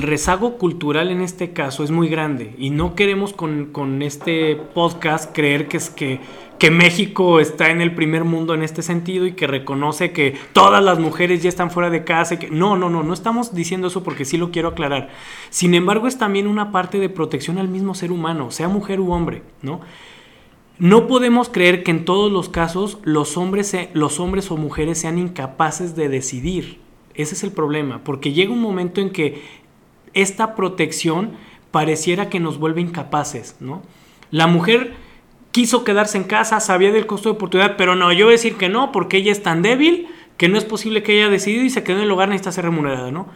[0.03, 5.33] rezago cultural en este caso es muy grande y no queremos con, con este podcast
[5.35, 6.21] creer que es que
[6.59, 10.83] que México está en el primer mundo en este sentido y que reconoce que todas
[10.83, 12.39] las mujeres ya están fuera de casa.
[12.39, 12.51] que...
[12.51, 15.11] No, no, no, no estamos diciendo eso porque sí lo quiero aclarar.
[15.51, 19.13] Sin embargo, es también una parte de protección al mismo ser humano, sea mujer u
[19.13, 19.81] hombre, ¿no?
[20.79, 25.19] No podemos creer que en todos los casos los hombres, los hombres o mujeres sean
[25.19, 26.81] incapaces de decidir.
[27.15, 29.41] Ese es el problema, porque llega un momento en que
[30.17, 31.33] esta protección
[31.71, 33.83] pareciera que nos vuelve incapaces, ¿no?
[34.31, 34.95] La mujer
[35.53, 38.57] quiso quedarse en casa, sabía del costo de oportunidad, pero no, yo voy a decir
[38.57, 41.71] que no, porque ella es tan débil que no es posible que haya decidido y
[41.71, 43.29] se quedó en el hogar, necesita ser remunerada, ¿no?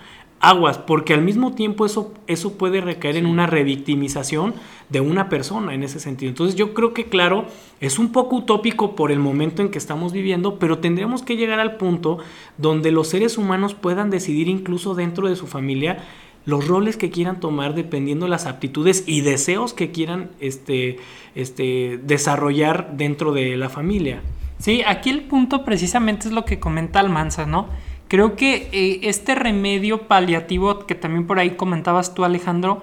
[0.43, 4.55] Aguas, porque al mismo tiempo eso, eso puede recaer en una revictimización
[4.89, 6.31] de una persona en ese sentido.
[6.31, 7.45] Entonces yo creo que, claro,
[7.79, 11.61] es un poco utópico por el momento en que estamos viviendo, pero tendríamos que llegar
[11.61, 12.19] al punto
[12.57, 16.05] donde los seres humanos puedan decidir incluso dentro de su familia
[16.45, 20.99] los roles que quieran tomar dependiendo de las aptitudes y deseos que quieran este,
[21.35, 24.23] este, desarrollar dentro de la familia.
[24.59, 27.69] Sí, aquí el punto precisamente es lo que comenta Almanza, ¿no?
[28.09, 32.83] Creo que eh, este remedio paliativo que también por ahí comentabas tú, Alejandro,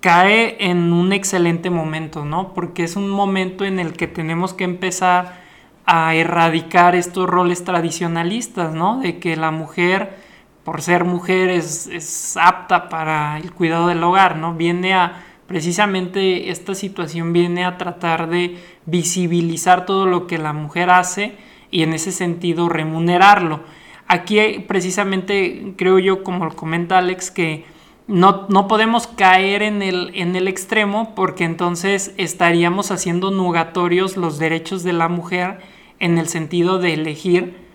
[0.00, 2.54] cae en un excelente momento, ¿no?
[2.54, 5.40] Porque es un momento en el que tenemos que empezar
[5.84, 9.00] a erradicar estos roles tradicionalistas, ¿no?
[9.00, 10.16] De que la mujer
[10.64, 14.54] por ser mujer es, apta para el cuidado del hogar, ¿no?
[14.54, 20.90] Viene a, precisamente esta situación viene a tratar de visibilizar todo lo que la mujer
[20.90, 21.36] hace
[21.70, 23.60] y en ese sentido remunerarlo.
[24.06, 27.64] Aquí precisamente creo yo, como lo comenta Alex, que
[28.06, 34.38] no, no podemos caer en el, en el extremo porque entonces estaríamos haciendo nugatorios los
[34.38, 35.58] derechos de la mujer
[35.98, 37.67] en el sentido de elegir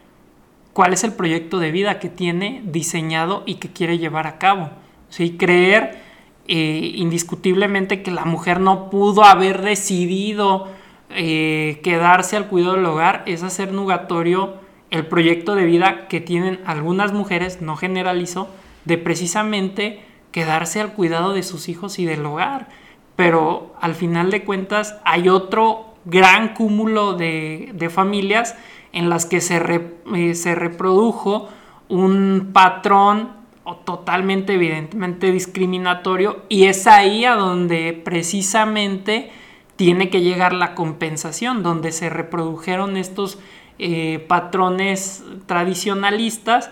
[0.74, 4.72] cuál es el proyecto de vida que tiene diseñado y que quiere llevar a cabo.
[5.10, 5.38] ¿sí?
[5.38, 6.00] Creer
[6.48, 10.68] eh, indiscutiblemente que la mujer no pudo haber decidido
[11.10, 14.56] eh, quedarse al cuidado del hogar es hacer nugatorio
[14.90, 18.48] el proyecto de vida que tienen algunas mujeres, no generalizo,
[18.86, 22.68] de precisamente quedarse al cuidado de sus hijos y del hogar.
[23.16, 28.56] Pero al final de cuentas hay otro gran cúmulo de, de familias
[28.94, 29.62] en las que se,
[30.16, 31.50] eh, se reprodujo
[31.90, 33.44] un patrón
[33.86, 39.32] totalmente evidentemente discriminatorio y es ahí a donde precisamente
[39.76, 43.40] tiene que llegar la compensación, donde se reprodujeron estos
[43.80, 46.70] eh, patrones tradicionalistas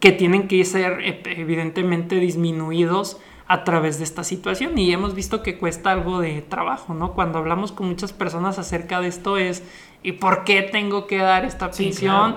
[0.00, 3.18] que tienen que ser eh, evidentemente disminuidos
[3.48, 7.14] a través de esta situación y hemos visto que cuesta algo de trabajo, ¿no?
[7.14, 9.62] Cuando hablamos con muchas personas acerca de esto es
[10.02, 12.36] ¿y por qué tengo que dar esta pensión?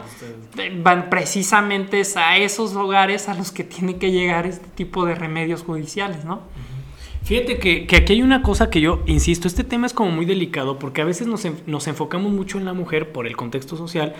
[0.83, 5.63] Van precisamente a esos hogares a los que tiene que llegar este tipo de remedios
[5.63, 6.41] judiciales, ¿no?
[7.23, 10.25] Fíjate que, que, aquí hay una cosa que yo insisto, este tema es como muy
[10.25, 14.15] delicado porque a veces nos, nos enfocamos mucho en la mujer por el contexto social,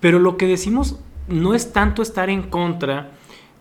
[0.00, 3.12] pero lo que decimos no es tanto estar en contra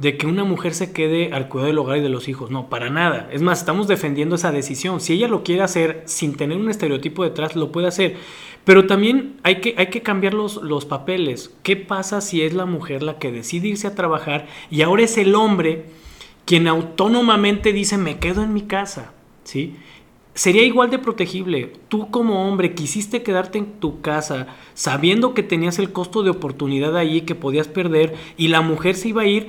[0.01, 2.49] de que una mujer se quede al cuidado del hogar y de los hijos.
[2.49, 3.29] No, para nada.
[3.31, 4.99] Es más, estamos defendiendo esa decisión.
[4.99, 8.15] Si ella lo quiere hacer sin tener un estereotipo detrás, lo puede hacer.
[8.65, 11.55] Pero también hay que, hay que cambiar los, los papeles.
[11.61, 15.19] ¿Qué pasa si es la mujer la que decide irse a trabajar y ahora es
[15.19, 15.85] el hombre
[16.45, 19.13] quien autónomamente dice me quedo en mi casa?
[19.43, 19.75] ¿Sí?
[20.33, 21.73] sería igual de protegible.
[21.89, 26.95] Tú como hombre quisiste quedarte en tu casa sabiendo que tenías el costo de oportunidad
[26.95, 29.47] ahí que podías perder y la mujer se iba a ir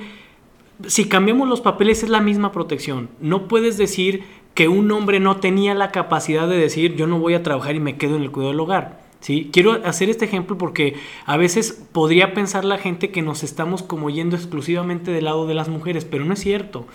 [0.87, 3.09] si cambiamos los papeles es la misma protección.
[3.21, 7.35] No puedes decir que un hombre no tenía la capacidad de decir yo no voy
[7.35, 9.01] a trabajar y me quedo en el cuidado del hogar.
[9.21, 9.51] ¿sí?
[9.53, 14.11] Quiero hacer este ejemplo porque a veces podría pensar la gente que nos estamos como
[14.11, 16.87] yendo exclusivamente del lado de las mujeres, pero no es cierto.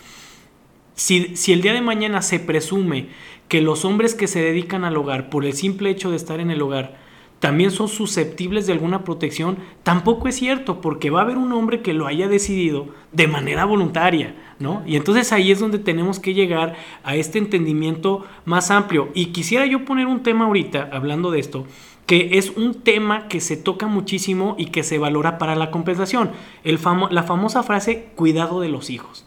[0.95, 3.07] Si, si el día de mañana se presume
[3.47, 6.51] que los hombres que se dedican al hogar por el simple hecho de estar en
[6.51, 7.06] el hogar
[7.39, 11.81] también son susceptibles de alguna protección, tampoco es cierto, porque va a haber un hombre
[11.81, 14.81] que lo haya decidido de manera voluntaria, ¿no?
[14.87, 19.09] Y entonces ahí es donde tenemos que llegar a este entendimiento más amplio.
[19.13, 21.65] Y quisiera yo poner un tema ahorita, hablando de esto,
[22.07, 26.31] que es un tema que se toca muchísimo y que se valora para la compensación.
[26.63, 26.79] El
[27.11, 29.25] la famosa frase cuidado de los hijos.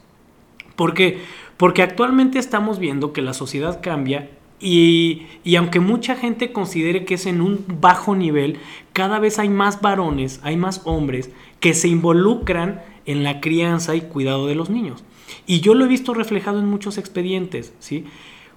[0.75, 1.21] ¿Por qué?
[1.59, 7.27] Porque actualmente estamos viendo que la sociedad cambia y, aunque mucha gente considere que es
[7.27, 8.59] en un bajo nivel,
[8.93, 14.03] cada vez hay más varones, hay más hombres que se involucran en la crianza y
[14.03, 15.03] cuidado de los niños.
[15.47, 18.05] Y yo lo he visto reflejado en muchos expedientes, ¿sí?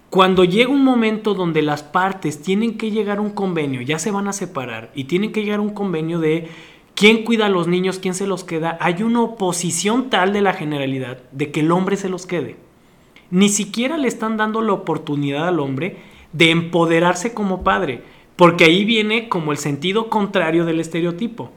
[0.09, 4.11] Cuando llega un momento donde las partes tienen que llegar a un convenio, ya se
[4.11, 6.49] van a separar y tienen que llegar a un convenio de
[6.93, 10.53] quién cuida a los niños, quién se los queda, hay una oposición tal de la
[10.53, 12.57] generalidad de que el hombre se los quede
[13.33, 15.97] ni siquiera le están dando la oportunidad al hombre
[16.33, 18.03] de empoderarse como padre,
[18.35, 21.49] porque ahí viene como el sentido contrario del estereotipo.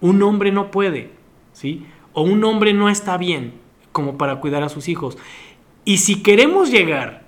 [0.00, 1.10] Un hombre no puede,
[1.52, 1.84] ¿sí?
[2.12, 3.54] O un hombre no está bien
[3.90, 5.18] como para cuidar a sus hijos.
[5.84, 7.26] Y si queremos llegar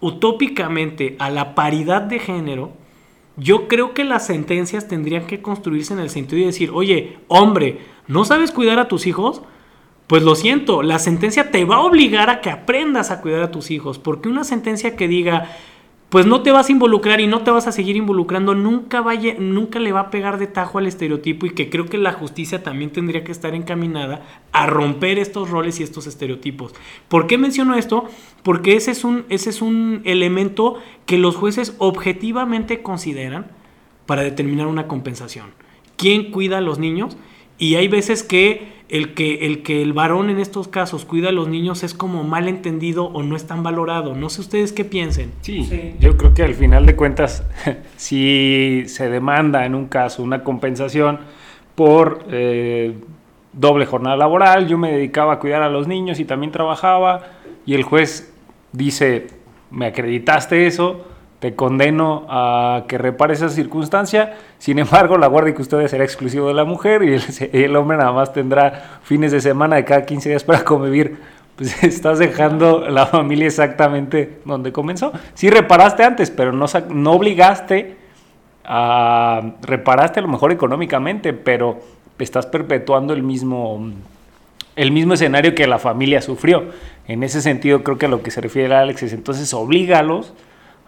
[0.00, 2.72] utópicamente a la paridad de género,
[3.36, 7.80] yo creo que las sentencias tendrían que construirse en el sentido de decir, oye, hombre,
[8.06, 9.42] ¿no sabes cuidar a tus hijos?
[10.08, 13.50] Pues lo siento, la sentencia te va a obligar a que aprendas a cuidar a
[13.50, 15.50] tus hijos, porque una sentencia que diga,
[16.08, 19.34] pues no te vas a involucrar y no te vas a seguir involucrando, nunca, vaya,
[19.38, 22.62] nunca le va a pegar de tajo al estereotipo y que creo que la justicia
[22.62, 26.74] también tendría que estar encaminada a romper estos roles y estos estereotipos.
[27.08, 28.06] ¿Por qué menciono esto?
[28.42, 33.48] Porque ese es un, ese es un elemento que los jueces objetivamente consideran
[34.06, 35.50] para determinar una compensación.
[35.96, 37.18] ¿Quién cuida a los niños?
[37.58, 41.32] Y hay veces que el que el que el varón en estos casos cuida a
[41.32, 44.14] los niños es como mal entendido o no es tan valorado.
[44.14, 45.32] No sé ustedes qué piensen.
[45.42, 47.44] Sí, yo creo que al final de cuentas,
[47.96, 51.20] si se demanda en un caso una compensación
[51.74, 52.94] por eh,
[53.52, 57.22] doble jornada laboral, yo me dedicaba a cuidar a los niños y también trabajaba,
[57.66, 58.32] y el juez
[58.72, 59.26] dice,
[59.70, 61.04] me acreditaste eso,
[61.40, 64.34] te condeno a que repare esa circunstancia.
[64.58, 67.16] Sin embargo, la guardia que ustedes será exclusivo de la mujer y
[67.52, 71.18] el, hombre nada más tendrá fines de semana de cada 15 días para convivir.
[71.54, 75.12] Pues estás dejando la familia exactamente donde comenzó.
[75.34, 77.96] Sí reparaste antes, pero no, no obligaste
[78.64, 79.52] a...
[79.62, 81.78] Reparaste a lo mejor económicamente, pero
[82.18, 83.92] estás perpetuando el mismo,
[84.74, 86.64] el mismo escenario que la familia sufrió.
[87.06, 90.34] En ese sentido, creo que a lo que se refiere Alex es entonces oblígalos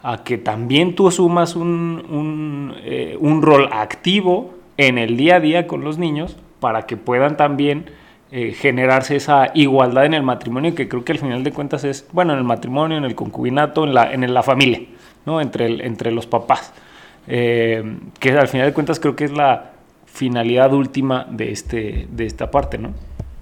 [0.03, 5.67] a que también tú asumas un, eh, un, rol activo en el día a día
[5.67, 7.85] con los niños para que puedan también
[8.31, 12.07] eh, generarse esa igualdad en el matrimonio que creo que al final de cuentas es,
[12.13, 14.81] bueno, en el matrimonio, en el concubinato, en la, en la familia,
[15.25, 15.41] ¿no?
[15.41, 16.73] entre, entre los papás,
[17.27, 19.71] eh, que al final de cuentas creo que es la
[20.05, 22.93] finalidad última de, este, de esta parte, ¿no?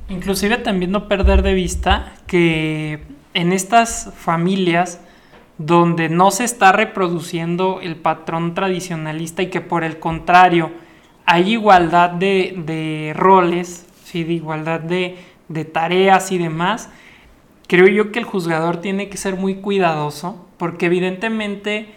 [0.09, 2.99] Inclusive también no perder de vista que
[3.33, 4.99] en estas familias
[5.59, 10.71] donde no se está reproduciendo el patrón tradicionalista y que por el contrario
[11.25, 14.23] hay igualdad de, roles, ¿sí?
[14.23, 15.17] de igualdad de,
[15.65, 16.89] tareas y demás,
[17.67, 21.89] creo yo que el juzgador tiene que ser muy cuidadoso porque evidentemente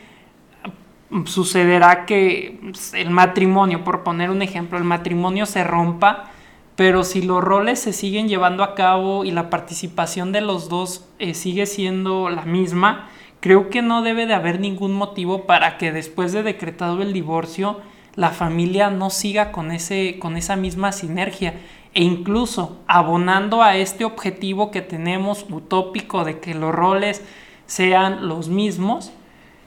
[1.26, 2.58] sucederá que
[2.94, 6.30] el matrimonio, por poner un ejemplo, el matrimonio se rompa,
[6.74, 11.06] pero si los roles se siguen llevando a cabo y la participación de los dos
[11.20, 13.08] eh, sigue siendo la misma,
[13.42, 17.80] creo que no debe de haber ningún motivo para que después de decretado el divorcio
[18.14, 21.54] la familia no siga con, ese, con esa misma sinergia.
[21.92, 27.22] E incluso abonando a este objetivo que tenemos utópico de que los roles
[27.66, 29.12] sean los mismos,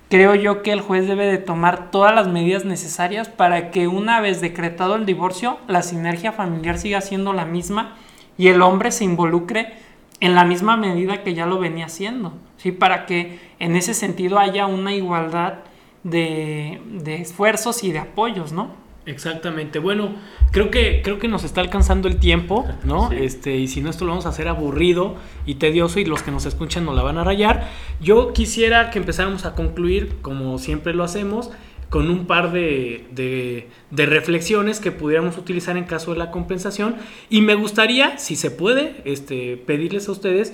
[0.10, 4.22] creo yo que el juez debe de tomar todas las medidas necesarias para que una
[4.22, 7.98] vez decretado el divorcio, la sinergia familiar siga siendo la misma
[8.38, 9.74] y el hombre se involucre
[10.20, 12.72] en la misma medida que ya lo venía haciendo, ¿sí?
[12.72, 15.56] Para que en ese sentido haya una igualdad
[16.04, 18.86] de, de esfuerzos y de apoyos, ¿no?
[19.06, 19.80] Exactamente.
[19.80, 20.16] Bueno,
[20.52, 23.12] creo que creo que nos está alcanzando el tiempo, ¿no?
[23.12, 26.32] Este, y si no esto lo vamos a hacer aburrido y tedioso y los que
[26.32, 27.70] nos escuchan nos la van a rayar.
[28.02, 31.52] Yo quisiera que empezáramos a concluir como siempre lo hacemos
[31.90, 36.96] con un par de, de, de, reflexiones que pudiéramos utilizar en caso de la compensación
[37.30, 40.54] y me gustaría, si se puede, este, pedirles a ustedes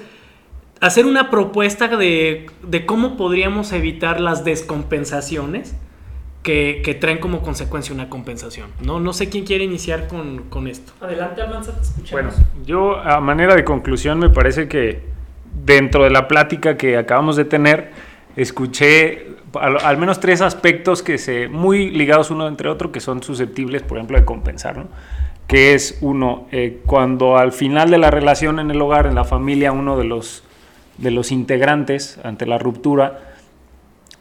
[0.82, 5.76] hacer una propuesta de, de cómo podríamos evitar las descompensaciones
[6.44, 8.70] que, traen como consecuencia una compensación.
[8.84, 10.94] No, no sé quién quiere iniciar con, esto.
[11.02, 12.36] Adelante, Almanza, te escuchamos.
[12.36, 15.04] Bueno, yo a manera de conclusión me parece que
[15.66, 17.92] dentro de la plática que acabamos de tener,
[18.36, 19.28] escuché
[19.60, 23.98] al, menos tres aspectos que se muy ligados uno entre otro que son susceptibles, por
[23.98, 24.88] ejemplo, de compensar, ¿no?
[25.48, 29.26] Que es uno, eh, cuando al final de la relación en el hogar, en la
[29.26, 30.44] familia, uno de los,
[30.98, 33.20] de los integrantes ante la ruptura,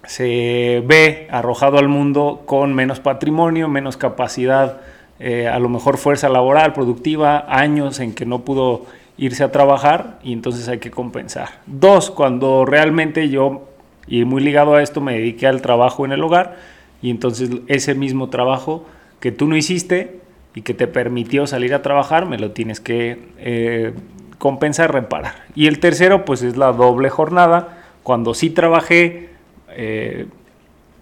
[0.05, 4.81] se ve arrojado al mundo con menos patrimonio, menos capacidad,
[5.21, 8.87] eh, a lo mejor fuerza laboral, productiva, años en que no pudo
[9.19, 11.61] irse a trabajar y entonces hay que compensar.
[11.67, 13.70] Dos, cuando realmente yo,
[14.07, 16.57] y muy ligado a esto, me dediqué al trabajo en el hogar
[17.03, 18.87] y entonces ese mismo trabajo
[19.21, 20.21] que tú no hiciste
[20.55, 23.93] y que te permitió salir a trabajar, me lo tienes que eh,
[24.39, 25.45] compensar, reparar.
[25.55, 29.29] Y el tercero, pues es la doble jornada, cuando sí trabajé,
[29.71, 30.27] eh,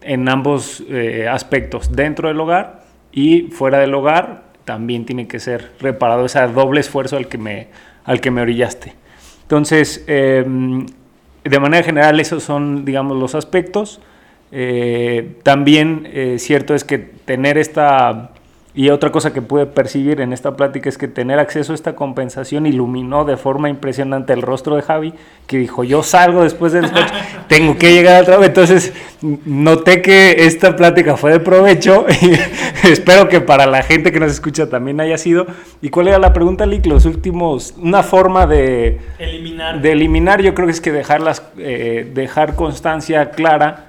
[0.02, 5.72] en ambos eh, aspectos, dentro del hogar y fuera del hogar, también tiene que ser
[5.80, 7.68] reparado ese doble esfuerzo al que me,
[8.04, 8.94] al que me orillaste.
[9.42, 10.86] Entonces, em,
[11.48, 14.00] de manera general, esos son, digamos, los aspectos.
[14.50, 18.30] Eh, también cierto es que tener esta
[18.78, 21.96] y otra cosa que pude percibir en esta plática es que tener acceso a esta
[21.96, 25.14] compensación iluminó de forma impresionante el rostro de Javi,
[25.48, 27.12] que dijo, yo salgo después del despacho,
[27.48, 28.44] tengo que llegar al trabajo.
[28.44, 34.20] Entonces noté que esta plática fue de provecho y espero que para la gente que
[34.20, 35.48] nos escucha también haya sido.
[35.82, 36.86] ¿Y cuál era la pregunta, Lick?
[36.86, 42.08] Los últimos, una forma de eliminar, de eliminar yo creo que es que dejarlas, eh,
[42.14, 43.86] dejar constancia clara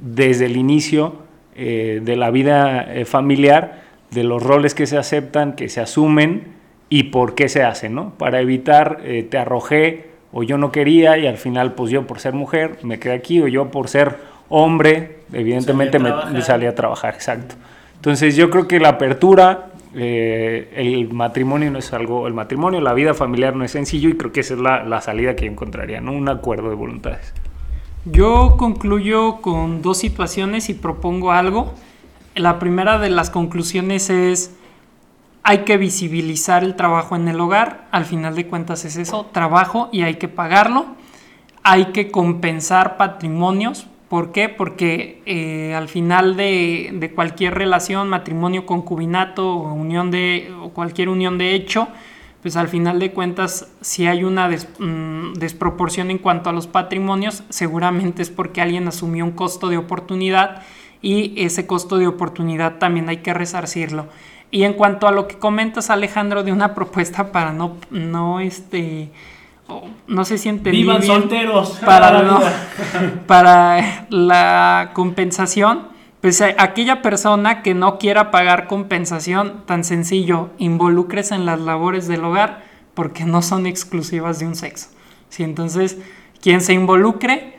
[0.00, 1.22] desde el inicio
[1.54, 6.54] eh, de la vida eh, familiar de los roles que se aceptan, que se asumen
[6.88, 8.10] y por qué se hacen, ¿no?
[8.10, 12.20] Para evitar eh, te arrojé o yo no quería y al final pues yo por
[12.20, 14.16] ser mujer me quedé aquí o yo por ser
[14.48, 17.54] hombre evidentemente me, salí a trabajar, exacto.
[17.96, 22.92] Entonces yo creo que la apertura, eh, el matrimonio no es algo, el matrimonio, la
[22.94, 25.52] vida familiar no es sencillo y creo que esa es la, la salida que yo
[25.52, 26.12] encontraría, ¿no?
[26.12, 27.32] Un acuerdo de voluntades.
[28.04, 31.72] Yo concluyo con dos situaciones y propongo algo.
[32.34, 34.56] La primera de las conclusiones es
[35.44, 39.90] hay que visibilizar el trabajo en el hogar, al final de cuentas es eso, trabajo
[39.92, 40.86] y hay que pagarlo.
[41.62, 44.48] Hay que compensar patrimonios, ¿por qué?
[44.48, 51.38] Porque eh, al final de, cualquier relación, matrimonio, concubinato o, unión de, o cualquier unión
[51.38, 51.88] de hecho,
[52.42, 57.44] pues al final de cuentas, si hay una mm, desproporción en cuanto a los patrimonios,
[57.48, 60.62] seguramente es porque alguien asumió un costo de oportunidad
[61.04, 64.06] y ese costo de oportunidad también hay que resarcirlo.
[64.50, 69.10] Y en cuanto a lo que comentas Alejandro de una propuesta para no, no este,
[70.06, 72.52] no se siente Vivan solteros para, la
[73.26, 75.88] para la compensación,
[76.22, 82.08] pues eh, aquella persona que no quiera pagar compensación, tan sencillo, involucres en las labores
[82.08, 84.88] del hogar porque no son exclusivas de un sexo.
[85.28, 85.42] ¿sí?
[85.42, 85.98] Entonces,
[86.40, 87.58] quien se involucre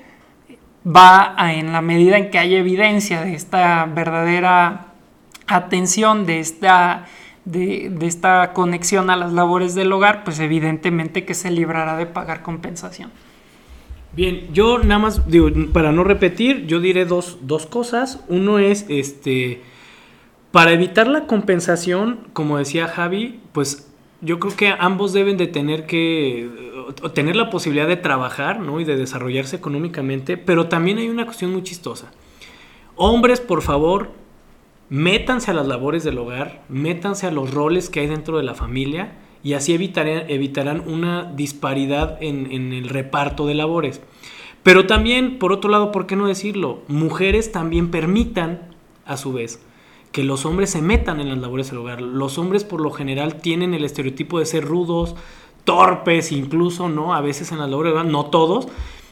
[0.86, 4.88] va en la medida en que hay evidencia de esta verdadera
[5.48, 7.08] atención, de esta,
[7.46, 12.42] de, esta conexión a las labores del hogar, pues evidentemente que se librará de pagar
[12.42, 13.12] compensación.
[14.16, 18.24] Bien, yo nada más, digo, para no repetir, yo diré dos, dos cosas.
[18.30, 19.62] Uno es, este,
[20.52, 25.86] para evitar la compensación, como decía Javi, pues yo creo que ambos deben de tener
[25.86, 26.50] que
[27.14, 28.80] tener la posibilidad de trabajar ¿no?
[28.80, 32.12] y de desarrollarse económicamente, pero también hay una cuestión muy chistosa.
[32.96, 34.12] Hombres, por favor,
[34.90, 38.56] métanse a las labores del hogar, métanse a los roles que hay dentro de la
[38.56, 44.02] familia y así evitarán, evitarán una disparidad en el reparto de labores.
[44.66, 46.82] Pero también, por otro lado, ¿por qué no decirlo?
[46.88, 48.74] Mujeres también permitan,
[49.06, 49.64] a su vez,
[50.12, 52.02] que los hombres se metan en las labores del hogar.
[52.02, 55.16] Los hombres por lo general tienen el estereotipo de ser rudos,
[55.66, 57.14] torpes incluso, ¿no?
[57.14, 58.70] A veces en las labores del hogar, no todos.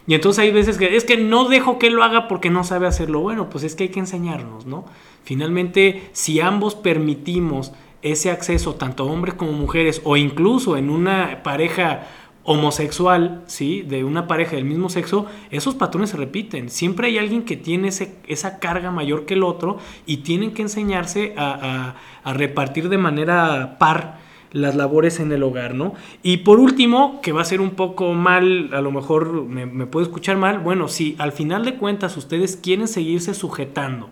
[0.07, 2.87] Y entonces hay veces que es que no dejo que lo haga porque no sabe
[2.87, 3.19] hacerlo.
[3.19, 4.85] Bueno, pues es que hay que enseñarnos, ¿no?
[5.23, 12.07] Finalmente, si ambos permitimos ese acceso, tanto hombres como mujeres, o incluso en una pareja
[12.43, 13.81] homosexual, ¿sí?
[13.83, 16.69] De una pareja del mismo sexo, esos patrones se repiten.
[16.69, 21.33] Siempre hay alguien que tiene esa carga mayor que el otro y tienen que enseñarse
[21.37, 21.95] a,
[22.25, 24.19] repartir de manera par
[24.53, 25.93] las labores en el hogar, ¿no?
[26.21, 29.87] Y por último, que va a ser un poco mal, a lo mejor me, me
[29.87, 34.09] puede escuchar mal, bueno, si al final de cuentas ustedes quieren seguirse sujetando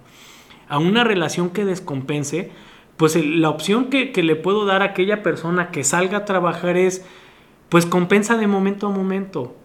[0.67, 2.51] a una relación que descompense,
[2.97, 6.75] pues la opción que, que le puedo dar a aquella persona que salga a trabajar
[6.75, 7.05] es,
[7.69, 9.55] pues compensa de momento a momento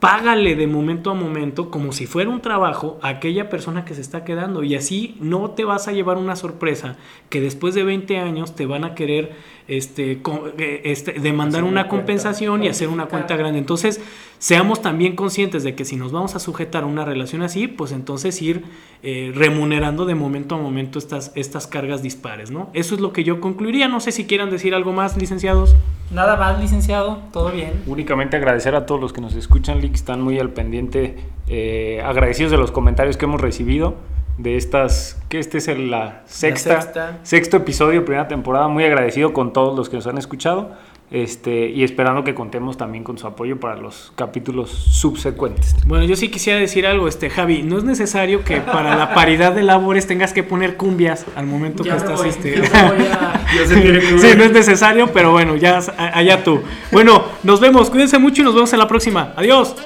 [0.00, 4.02] págale de momento a momento como si fuera un trabajo a aquella persona que se
[4.02, 6.96] está quedando y así no te vas a llevar una sorpresa
[7.30, 9.34] que después de 20 años te van a querer
[9.68, 10.20] este,
[10.58, 13.58] eh, este demandar una, compensación y hacer una cuenta grande.
[13.58, 14.00] Entonces,
[14.38, 17.92] seamos también conscientes de que si nos vamos a sujetar a una relación así, pues
[17.92, 18.64] entonces ir
[19.02, 22.70] eh, remunerando de momento a momento estas, estas cargas dispares, ¿no?
[22.72, 23.88] Eso es lo que yo concluiría.
[23.88, 25.74] No sé si quieran decir algo más, licenciados.
[26.12, 27.72] Nada más, licenciado, todo bien.
[27.86, 31.16] Únicamente agradecer a todos los que nos escuchan, que están muy al pendiente,
[31.48, 33.96] eh, agradecidos de los comentarios que hemos recibido
[34.38, 39.52] de estas, que este es el, la sexta, sexto episodio, primera temporada, muy agradecido con
[39.52, 40.72] todos los que nos han escuchado.
[41.08, 45.76] Este, y esperando que contemos también con su apoyo para los capítulos subsecuentes.
[45.86, 49.52] Bueno, yo sí quisiera decir algo, este Javi, no es necesario que para la paridad
[49.52, 52.56] de labores tengas que poner cumbias al momento que estás este.
[53.66, 56.60] sí, no es necesario, pero bueno, ya allá tú.
[56.90, 59.32] Bueno, nos vemos, cuídense mucho y nos vemos en la próxima.
[59.36, 59.76] Adiós.